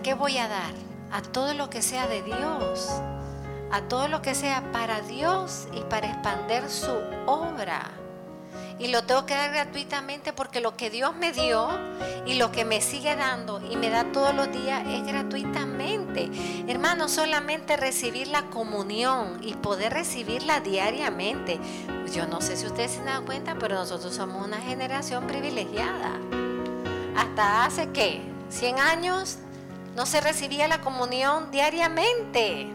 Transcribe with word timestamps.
¿A 0.00 0.02
qué 0.02 0.14
voy 0.14 0.38
a 0.38 0.48
dar? 0.48 0.72
A 1.12 1.20
todo 1.20 1.52
lo 1.52 1.68
que 1.68 1.82
sea 1.82 2.08
de 2.08 2.22
Dios, 2.22 2.88
a 3.70 3.82
todo 3.82 4.08
lo 4.08 4.22
que 4.22 4.34
sea 4.34 4.72
para 4.72 5.02
Dios 5.02 5.68
y 5.74 5.82
para 5.82 6.06
expander 6.06 6.70
su 6.70 6.96
obra 7.26 7.90
y 8.78 8.88
lo 8.88 9.04
tengo 9.04 9.26
que 9.26 9.34
dar 9.34 9.52
gratuitamente 9.52 10.32
porque 10.32 10.62
lo 10.62 10.74
que 10.74 10.88
Dios 10.88 11.14
me 11.14 11.32
dio 11.32 11.68
y 12.24 12.34
lo 12.34 12.50
que 12.50 12.64
me 12.64 12.80
sigue 12.80 13.14
dando 13.14 13.60
y 13.70 13.76
me 13.76 13.90
da 13.90 14.04
todos 14.10 14.34
los 14.34 14.50
días 14.50 14.82
es 14.88 15.04
gratuitamente. 15.06 16.30
Hermano, 16.66 17.10
solamente 17.10 17.76
recibir 17.76 18.28
la 18.28 18.44
comunión 18.46 19.38
y 19.42 19.52
poder 19.52 19.92
recibirla 19.92 20.60
diariamente. 20.60 21.60
Yo 22.14 22.26
no 22.26 22.40
sé 22.40 22.56
si 22.56 22.64
ustedes 22.64 22.92
se 22.92 23.04
dan 23.04 23.26
cuenta, 23.26 23.56
pero 23.58 23.74
nosotros 23.74 24.14
somos 24.14 24.46
una 24.46 24.62
generación 24.62 25.26
privilegiada. 25.26 26.18
Hasta 27.14 27.66
hace 27.66 27.90
que 27.90 28.22
100 28.48 28.78
años 28.78 29.36
no 29.94 30.06
se 30.06 30.20
recibía 30.20 30.68
la 30.68 30.80
comunión 30.80 31.50
diariamente. 31.50 32.68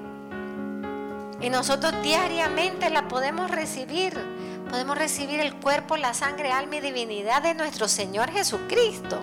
Y 1.42 1.50
nosotros 1.50 1.94
diariamente 2.02 2.90
la 2.90 3.08
podemos 3.08 3.52
recibir 3.52 4.36
podemos 4.70 4.98
recibir 4.98 5.40
el 5.40 5.56
cuerpo, 5.56 5.96
la 5.98 6.14
sangre, 6.14 6.52
alma 6.52 6.78
y 6.78 6.82
divinidad 6.82 7.42
de 7.42 7.54
nuestro 7.54 7.88
Señor 7.88 8.32
Jesucristo. 8.32 9.20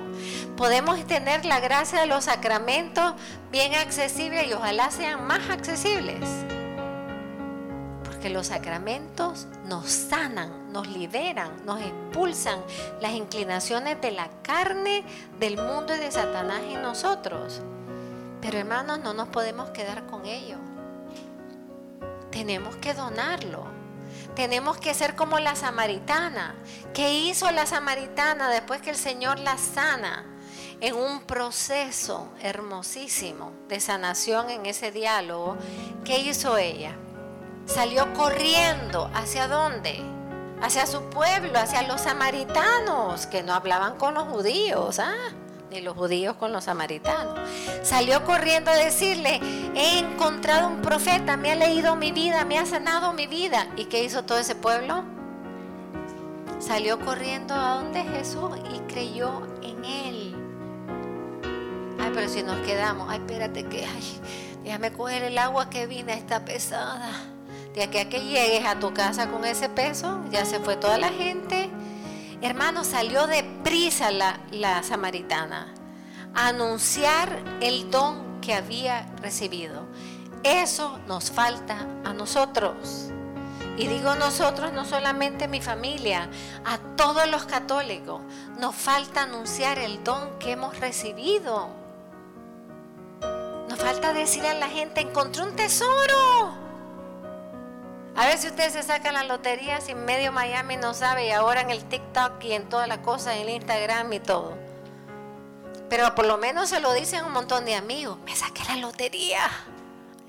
Podemos 0.56 1.04
tener 1.06 1.44
la 1.44 1.60
gracia 1.60 2.00
de 2.00 2.06
los 2.06 2.24
sacramentos 2.24 3.14
bien 3.50 3.74
accesibles 3.74 4.46
y 4.46 4.52
ojalá 4.52 4.90
sean 4.90 5.26
más 5.26 5.50
accesibles. 5.50 6.20
Porque 8.04 8.30
los 8.30 8.46
sacramentos 8.48 9.46
nos 9.66 9.90
sanan, 9.90 10.72
nos 10.72 10.88
liberan, 10.88 11.50
nos 11.66 11.80
expulsan 11.80 12.60
las 13.00 13.12
inclinaciones 13.12 14.00
de 14.00 14.12
la 14.12 14.30
carne, 14.42 15.04
del 15.38 15.56
mundo 15.56 15.94
y 15.94 15.98
de 15.98 16.10
Satanás 16.10 16.62
en 16.62 16.82
nosotros. 16.82 17.60
Pero 18.42 18.58
hermanos, 18.58 18.98
no 18.98 19.14
nos 19.14 19.28
podemos 19.28 19.70
quedar 19.70 20.04
con 20.06 20.26
ello. 20.26 20.58
Tenemos 22.30 22.76
que 22.76 22.92
donarlo 22.92 23.82
tenemos 24.34 24.78
que 24.78 24.94
ser 24.94 25.14
como 25.14 25.38
la 25.38 25.56
samaritana. 25.56 26.54
¿Qué 26.94 27.12
hizo 27.12 27.50
la 27.50 27.66
samaritana 27.66 28.50
después 28.50 28.80
que 28.80 28.90
el 28.90 28.96
Señor 28.96 29.38
la 29.38 29.58
sana? 29.58 30.24
En 30.80 30.96
un 30.96 31.22
proceso 31.22 32.32
hermosísimo 32.40 33.52
de 33.68 33.78
sanación 33.78 34.50
en 34.50 34.66
ese 34.66 34.90
diálogo, 34.90 35.56
¿qué 36.04 36.18
hizo 36.18 36.56
ella? 36.56 36.96
Salió 37.66 38.12
corriendo. 38.14 39.10
¿Hacia 39.14 39.48
dónde? 39.48 40.02
Hacia 40.60 40.86
su 40.86 41.02
pueblo, 41.10 41.58
hacia 41.58 41.82
los 41.82 42.00
samaritanos, 42.00 43.26
que 43.26 43.42
no 43.42 43.52
hablaban 43.52 43.96
con 43.96 44.14
los 44.14 44.24
judíos. 44.24 44.98
¿ah? 44.98 45.14
Ni 45.72 45.80
los 45.80 45.96
judíos 45.96 46.36
con 46.36 46.52
los 46.52 46.64
samaritanos. 46.64 47.38
Salió 47.82 48.24
corriendo 48.24 48.70
a 48.70 48.74
decirle, 48.74 49.40
he 49.74 49.98
encontrado 49.98 50.68
un 50.68 50.82
profeta, 50.82 51.36
me 51.36 51.50
ha 51.50 51.56
leído 51.56 51.96
mi 51.96 52.12
vida, 52.12 52.44
me 52.44 52.58
ha 52.58 52.66
sanado 52.66 53.12
mi 53.12 53.26
vida. 53.26 53.66
¿Y 53.76 53.86
qué 53.86 54.04
hizo 54.04 54.24
todo 54.24 54.38
ese 54.38 54.54
pueblo? 54.54 55.02
Salió 56.58 57.00
corriendo 57.00 57.54
a 57.54 57.76
donde 57.76 58.04
Jesús 58.04 58.50
y 58.72 58.78
creyó 58.92 59.42
en 59.62 59.84
él. 59.84 60.36
Ay, 61.98 62.10
pero 62.14 62.28
si 62.28 62.42
nos 62.42 62.60
quedamos, 62.60 63.08
ay, 63.10 63.18
espérate 63.18 63.64
que, 63.64 63.86
ay, 63.86 64.20
déjame 64.62 64.92
coger 64.92 65.24
el 65.24 65.38
agua 65.38 65.70
que 65.70 65.86
vine, 65.86 66.14
está 66.14 66.44
pesada. 66.44 67.10
De 67.74 67.82
aquí 67.82 67.98
a 67.98 68.08
que 68.08 68.20
llegues 68.20 68.66
a 68.66 68.78
tu 68.78 68.92
casa 68.92 69.30
con 69.30 69.44
ese 69.46 69.68
peso, 69.70 70.20
ya 70.30 70.44
se 70.44 70.60
fue 70.60 70.76
toda 70.76 70.98
la 70.98 71.08
gente 71.08 71.70
Hermano, 72.42 72.84
salió 72.84 73.28
de 73.28 73.44
prisa 73.62 74.10
la, 74.10 74.40
la 74.50 74.82
samaritana 74.82 75.72
a 76.34 76.48
anunciar 76.48 77.42
el 77.60 77.90
don 77.90 78.40
que 78.40 78.54
había 78.54 79.06
recibido. 79.22 79.86
Eso 80.42 80.98
nos 81.06 81.30
falta 81.30 81.86
a 82.04 82.12
nosotros. 82.12 83.10
Y 83.76 83.86
digo 83.86 84.16
nosotros, 84.16 84.72
no 84.72 84.84
solamente 84.84 85.48
mi 85.48 85.60
familia, 85.60 86.28
a 86.64 86.78
todos 86.96 87.28
los 87.28 87.44
católicos. 87.44 88.20
Nos 88.58 88.74
falta 88.74 89.22
anunciar 89.22 89.78
el 89.78 90.02
don 90.02 90.38
que 90.38 90.52
hemos 90.52 90.78
recibido. 90.80 91.68
Nos 93.68 93.78
falta 93.78 94.12
decir 94.12 94.44
a 94.44 94.54
la 94.54 94.68
gente, 94.68 95.00
encontré 95.00 95.42
un 95.42 95.56
tesoro. 95.56 96.61
A 98.14 98.26
ver 98.26 98.38
si 98.38 98.48
ustedes 98.48 98.74
se 98.74 98.82
sacan 98.82 99.14
la 99.14 99.24
lotería 99.24 99.80
si 99.80 99.94
medio 99.94 100.32
Miami 100.32 100.76
no 100.76 100.92
sabe 100.92 101.28
y 101.28 101.30
ahora 101.30 101.62
en 101.62 101.70
el 101.70 101.84
TikTok 101.84 102.44
y 102.44 102.52
en 102.52 102.68
todas 102.68 102.86
las 102.86 102.98
cosas, 102.98 103.36
en 103.36 103.42
el 103.42 103.48
Instagram 103.50 104.12
y 104.12 104.20
todo. 104.20 104.52
Pero 105.88 106.14
por 106.14 106.26
lo 106.26 106.36
menos 106.36 106.68
se 106.68 106.80
lo 106.80 106.92
dicen 106.92 107.24
un 107.24 107.32
montón 107.32 107.64
de 107.64 107.74
amigos. 107.74 108.18
Me 108.24 108.34
saqué 108.36 108.62
la 108.64 108.76
lotería. 108.76 109.42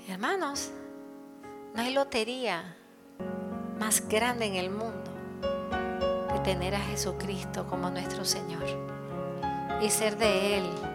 Hermanos, 0.08 0.70
no 1.74 1.82
hay 1.82 1.92
lotería 1.92 2.76
más 3.78 4.08
grande 4.08 4.46
en 4.46 4.56
el 4.56 4.70
mundo 4.70 5.10
que 6.32 6.40
tener 6.40 6.74
a 6.74 6.80
Jesucristo 6.80 7.66
como 7.66 7.90
nuestro 7.90 8.24
Señor 8.24 8.64
y 9.82 9.90
ser 9.90 10.16
de 10.16 10.58
Él 10.58 10.93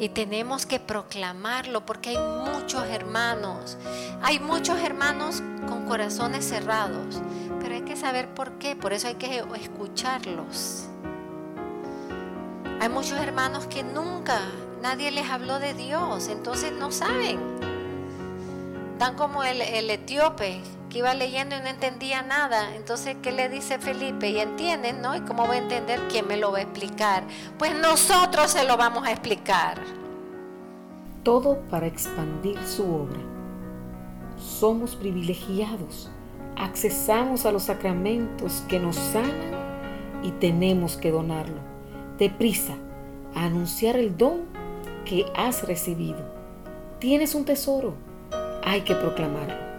y 0.00 0.08
tenemos 0.08 0.64
que 0.64 0.80
proclamarlo 0.80 1.84
porque 1.84 2.10
hay 2.10 2.18
muchos 2.18 2.84
hermanos, 2.88 3.76
hay 4.22 4.40
muchos 4.40 4.78
hermanos 4.80 5.42
con 5.68 5.84
corazones 5.84 6.46
cerrados, 6.46 7.20
pero 7.60 7.74
hay 7.74 7.82
que 7.82 7.96
saber 7.96 8.32
por 8.34 8.52
qué, 8.52 8.74
por 8.74 8.94
eso 8.94 9.08
hay 9.08 9.16
que 9.16 9.44
escucharlos. 9.60 10.86
Hay 12.80 12.88
muchos 12.88 13.18
hermanos 13.18 13.66
que 13.66 13.82
nunca 13.82 14.40
nadie 14.80 15.10
les 15.10 15.28
habló 15.28 15.58
de 15.58 15.74
Dios, 15.74 16.28
entonces 16.28 16.72
no 16.72 16.90
saben. 16.90 17.38
Tan 18.98 19.16
como 19.16 19.44
el, 19.44 19.60
el 19.60 19.90
etíope 19.90 20.62
que 20.90 20.98
iba 20.98 21.14
leyendo 21.14 21.56
y 21.56 21.60
no 21.60 21.68
entendía 21.68 22.20
nada. 22.22 22.74
Entonces, 22.74 23.16
¿qué 23.22 23.32
le 23.32 23.48
dice 23.48 23.78
Felipe? 23.78 24.28
Y 24.28 24.38
entienden, 24.38 25.00
¿no? 25.00 25.16
¿Y 25.16 25.20
cómo 25.20 25.46
va 25.46 25.54
a 25.54 25.58
entender? 25.58 26.00
¿Quién 26.10 26.28
me 26.28 26.36
lo 26.36 26.52
va 26.52 26.58
a 26.58 26.62
explicar? 26.62 27.22
Pues 27.58 27.74
nosotros 27.74 28.50
se 28.50 28.64
lo 28.64 28.76
vamos 28.76 29.06
a 29.06 29.12
explicar. 29.12 29.78
Todo 31.22 31.60
para 31.70 31.86
expandir 31.86 32.58
su 32.66 32.84
obra. 32.84 33.20
Somos 34.36 34.96
privilegiados. 34.96 36.10
Accesamos 36.56 37.46
a 37.46 37.52
los 37.52 37.62
sacramentos 37.64 38.64
que 38.68 38.78
nos 38.78 38.96
sanan 38.96 40.20
y 40.22 40.32
tenemos 40.32 40.96
que 40.96 41.10
donarlo. 41.10 41.60
Deprisa, 42.18 42.74
a 43.34 43.44
anunciar 43.44 43.96
el 43.96 44.16
don 44.18 44.42
que 45.04 45.24
has 45.36 45.66
recibido. 45.66 46.18
Tienes 46.98 47.34
un 47.34 47.44
tesoro. 47.44 47.94
Hay 48.62 48.82
que 48.82 48.94
proclamarlo. 48.94 49.69